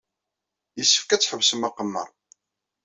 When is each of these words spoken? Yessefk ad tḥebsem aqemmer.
Yessefk 0.77 1.09
ad 1.11 1.21
tḥebsem 1.21 1.67
aqemmer. 1.67 2.09